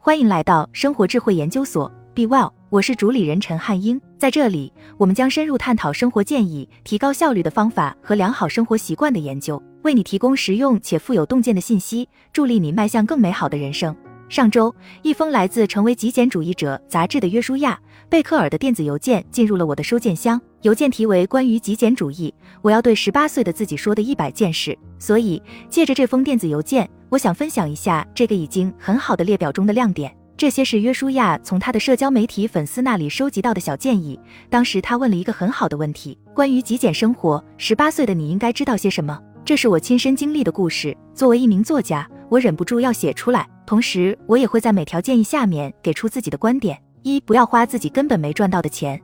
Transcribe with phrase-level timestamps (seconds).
[0.00, 4.00] 欢迎来到生活智慧研究所，Be Well，我是主理人陈汉英。
[4.16, 13.94] 在这里，我们将深入探讨生活建议、提高效率的方法和良好生活习惯的研究，为你提供实用且富有洞见的信息，助力你迈向更美好的人生。
[14.28, 14.72] 上周，
[15.02, 17.78] 一封来自《成为极简主义者》杂志的约书亚·
[18.08, 20.40] 贝克尔的电子邮件进入了我的收件箱。
[20.62, 24.78] 邮件题为“关于极简主义，我要对十八岁的自己说的一百件事”。
[24.98, 30.14] 所以，借着这封电子邮件，我想分享一下这个已经很好的列表中的亮点。
[30.36, 34.18] 这些是约书亚从他的社交媒体粉丝那里收集到的小建议。
[34.48, 39.18] 当时他问了一个很好的问题：关于极简生活，十八岁的你应该知道些什么？
[39.44, 40.96] 这是我亲身经历的故事。
[41.14, 43.48] 作为一名作家，我忍不住要写出来。
[43.66, 46.78] 同时，我也会在每条建议下面给出自己的观点。
[47.02, 49.00] 一、不要花自己根本没赚到的钱。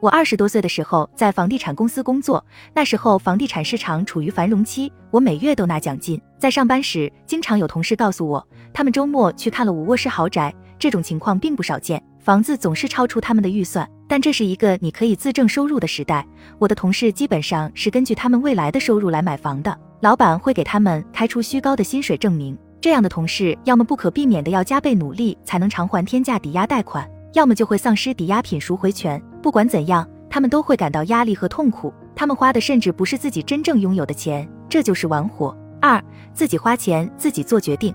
[0.00, 6.18] 我二十多岁的时候在房地产公司工作，那时候房地产市场处于繁荣期，我每月都拿奖金。
[6.38, 13.86] 在上班时，经常有同事告诉我，他们周末去看了五卧室豪宅，这种情况并不少见，房子总是超出他们的预算。
[14.08, 16.26] 但这是一个你可以自证收入的时代，
[16.58, 22.56] 我的同事基本上是根据他们未来的收入来买房的，老板会给他们开出虚高的薪水证明。
[22.80, 29.22] 这样的同事，要么不可避免的要加倍努力才能偿还天价抵押贷款，要么就会丧失抵押品赎回权。
[29.42, 31.92] 不管怎样，他们都会感到压力和痛苦。
[32.14, 35.56] 他们花的甚至不是自己真正拥有的钱，这就是玩火。
[35.80, 36.02] 二，
[36.34, 37.94] 自己花钱，自己做决定。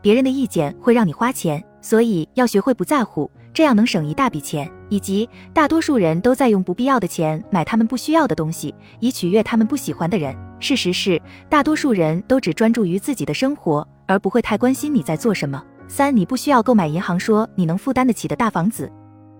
[0.00, 4.70] 别人的意见会让你花钱，所以要学会不在乎，这样能省一大笔钱。
[4.88, 10.36] 以及大多数人都在用不必要的钱买他们不需要的东西，以取悦他们不喜欢的人。
[10.60, 13.86] 事实是，大多数人都只专注于自己的生活。
[14.06, 15.62] 而不会太关心你在做什么。
[15.88, 18.90] 三，你不需要购买银行说你能负担得起的大房子，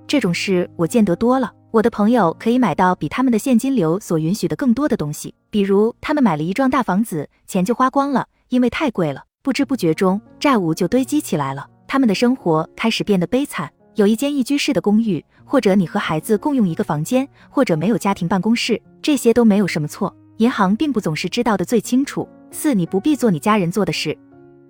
[0.06, 1.52] 这种事我见得多了。
[1.70, 9.24] 我的朋友可以买到比他们的现金流所允许的更多的东西，比如他们买了一幢大房子，钱就花光了，因为太贵了。
[9.42, 13.70] 不知不觉中，债务就堆积起来了，他们的生活开始变得悲惨。
[13.94, 20.14] 有一间一居室的公寓，或者你和孩子共用一个房间，或者没有家庭办公室，这些都没有什么错。
[20.38, 22.28] 银行并不总是知道的最清楚。
[22.50, 24.16] 四，你不必做你家人做的事。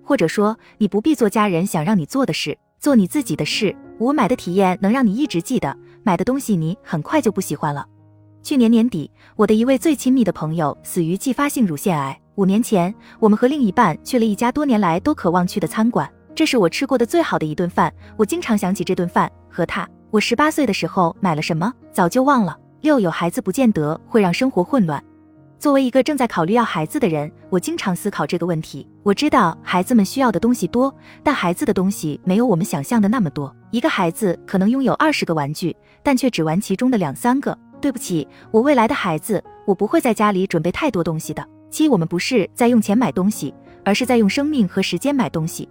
[0.03, 3.75] 或者说，你不必做家人想让你做的事，做你自己的事。
[3.99, 7.85] 五买的体验能让你一直记得，买的东西你很快就不喜欢了。
[8.41, 12.19] 去年年底，我的一位最亲密的朋友死于继发性乳腺癌。
[12.35, 17.93] 五年前，我们和另一半去了一家多年来都渴望去的餐馆，这是我吃过的最好的一顿饭。
[18.17, 19.87] 我经常想起这顿饭和他。
[20.09, 22.57] 我十八岁的时候买了什么，早就忘了。
[22.81, 25.01] 六有孩子不见得会让生活混乱。
[25.63, 28.85] 作为一个正在考虑要孩子的人，我经常思考这个问题。
[29.01, 30.93] 我知道孩子们需要的东西多，
[31.23, 33.55] 但孩子的东西没有我们想象的那么多。
[33.71, 37.57] 一个孩子可能拥有二十个玩具，但却只玩其中的两三个。
[37.79, 41.47] 对不起，我未来的孩子，我不会在家里准备太多东西的。
[41.71, 45.69] 七，我们不是在用钱买东西，而是在用生命和时间买东西。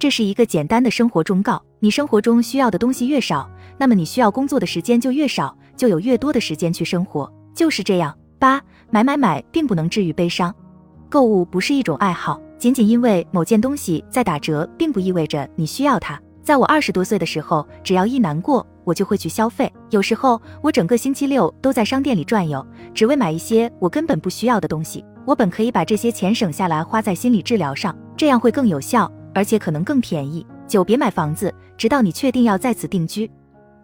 [0.00, 7.32] 这是一个简单的生活忠告：你生活中需要的东西越少，那么你需要工作的时间就越少，就有越多的时间去生活。
[7.54, 8.12] 就是这样。
[8.40, 8.60] 八。
[8.90, 10.54] 买买买并不能治愈悲伤，
[11.10, 16.18] 购物不是一种爱好，仅仅因为某件东西在打折，并不意味着你需要它。
[16.42, 19.70] 在我二十多岁的时候，只要一难过，我就会去消费。
[19.90, 25.04] 有时候我整个星期六都在商店里转悠，只为买一些我根本不需要的东西。
[25.26, 30.46] 我本可以把这些钱省下来花在心理治疗上，这样会更有效，而且可能更便宜。
[30.66, 33.30] 九，别买房子，直到你确定要在此定居。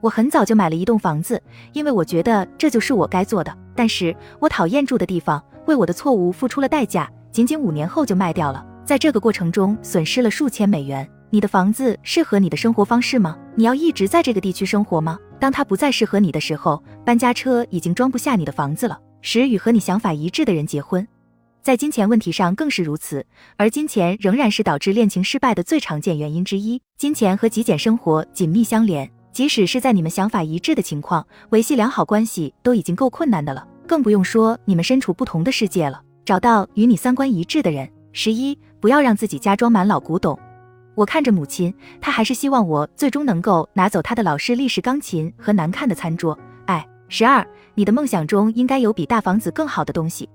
[0.01, 1.43] 我很早就买了一栋房子，
[1.75, 3.55] 因为我觉得这就是我该做的。
[3.75, 11.09] 但是我讨厌住的地方，为我的错误付出了代价，仅仅五年后就卖掉了，在这个过程中损失了数千美元。
[11.31, 13.37] 你的房子适合你的生活方式吗？
[13.57, 15.19] 你要一直在这个地区生活吗？
[15.41, 18.99] 当它不再适合你的时候，搬家车已经装不下你的房子了。
[19.21, 21.07] 十与和你想法一致的人结婚，
[21.63, 26.81] 在金钱问题上更是如此，而金钱仍然是导致恋情失败的最常见原因之一。
[26.99, 29.11] 金钱和极简生活紧密相连。
[29.35, 36.01] 即使是在你们想法一致的情况，维系良好关系都已经够困难的了，更不用说你们身处不同的世界了。
[36.25, 37.91] 找到与你三观一致的人。
[38.13, 40.39] 十一，不要让自己家装满老古董。
[40.95, 46.39] 我看着母亲，她还是希望我最终能够拿走她的老式立式钢琴和难看的餐桌。
[46.67, 47.45] 哎，十二，
[47.75, 50.29] 你的梦想中应该有比大房子更好的东西。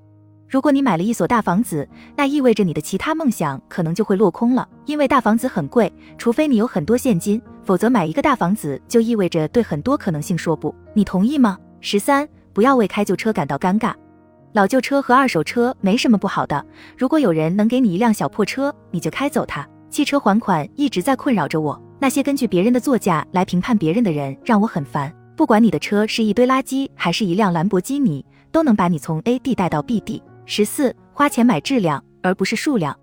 [0.49, 10.73] 如果你买了一所大房子，那意味着你的其他梦想可能就会落空了，因为大房子很贵，除非你有很多现金，否则买一个大房子就意味着对很多可能性说不。
[10.95, 11.55] 你同意吗？
[11.81, 13.93] 十三，不要为开旧车感到尴尬。
[14.53, 16.65] 老旧车和二手车没什么不好的，
[16.97, 19.67] 如果有人能给你一辆小破车，你就开走它。
[19.91, 25.13] 汽车还款一直在困扰着我，那些根据别人的座驾来评判别人的人让我很烦。
[25.35, 30.23] 不管你的车是一堆垃圾还是一辆兰博基尼，都能把你从 A 地带到 B 地。
[30.51, 32.97] 十四，花钱买质量而不是数量。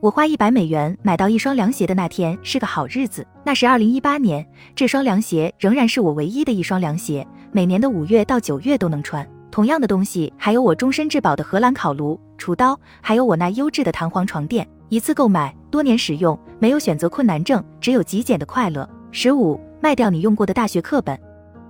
[0.00, 3.22] 我花一百美元买到一双凉鞋的那天是个好日子。
[3.44, 4.42] 那是二零一八年，
[4.74, 9.28] 这双凉鞋仍然是我唯一的一双凉鞋，每年的五月到九月都能穿。
[9.50, 14.66] 同样的东西还有我终身质保的荷兰烤炉、厨刀，还有我那优质的弹簧床垫。
[14.88, 18.88] 一次购买，多年使用，没有选择困难症，只有极简的快乐。
[19.10, 21.20] 十五，卖掉你用过的大学课本。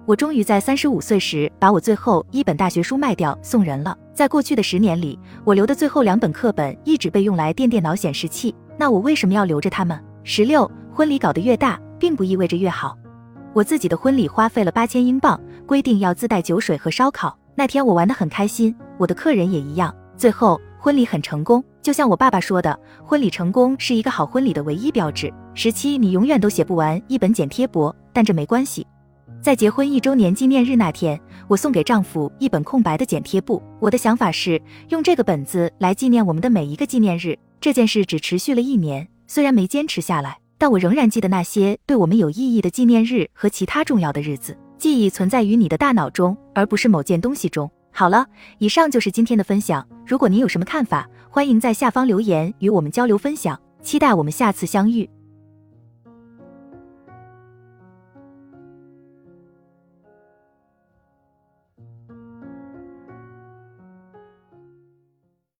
[0.05, 3.99] 我终于在三十五岁时把我最后一本大学书卖掉送人了。
[4.17, 8.55] 在过去的十年里，我留的最后两本课本一直被用来垫电脑显示器。
[8.79, 10.03] 那我为什么要留着它们？
[10.25, 12.97] 十六，婚礼搞得越大，并不意味着越好。
[13.53, 17.37] 我自己的婚礼花费了八千英镑，规定要自带酒水和烧烤。
[17.55, 19.95] 那天我玩得很开心，我的客人也一样。
[20.17, 25.31] 最后婚礼很成功，就像我爸爸说的，婚礼成功是一个好婚礼的唯一标志。
[25.53, 28.87] 十七，你永远都写不完一本剪贴簿，但这没关系。
[29.43, 33.63] 在结婚一周年纪念日那天，我送给丈夫一本空白的剪贴簿。
[33.79, 37.39] 我的想法是用这个本子来纪念我们的每一个纪念日。
[37.61, 44.57] 这件事只持续了一年，虽然没坚持下来，但我仍然记得那些对我们有意义的纪念日和其他重要的日子。
[44.79, 47.71] 记忆存在于你的大脑中，而不是某件东西中。
[47.93, 48.27] 好了，
[48.59, 49.87] 以上就是今天的分享。
[50.05, 53.59] 如果您有什么看法，欢迎在下方留言与我们交流分享。
[53.81, 55.09] 期待我们下次相遇。